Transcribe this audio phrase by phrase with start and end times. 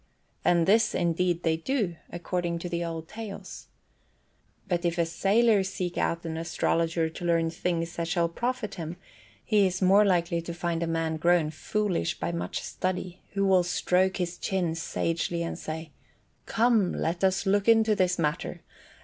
[0.43, 3.67] And this, indeed, they do, according to the old tales.
[4.67, 8.97] But if a sailor seek out an astrologer to learn things that shall profit him,
[9.45, 13.61] he is more likely to find a man grown foolish by much study, who will
[13.61, 15.91] stroke his chin sagely and say,
[16.47, 18.61] "Come, let us look into this matter.